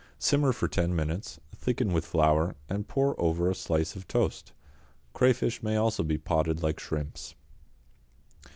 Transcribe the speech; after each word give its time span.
Simmer 0.17 0.51
for 0.51 0.67
ten 0.67 0.95
minutes, 0.95 1.39
thicken 1.55 1.93
with 1.93 2.07
flour, 2.07 2.55
and 2.67 2.87
pour 2.87 3.13
over 3.21 3.47
a 3.47 3.53
slice 3.53 3.95
of 3.95 4.07
toast. 4.07 4.51
Crayfish 5.13 5.61
may 5.61 5.75
also 5.75 6.01
be 6.01 6.17
potted 6.17 6.63
like 6.63 6.79
shrimps. 6.79 7.35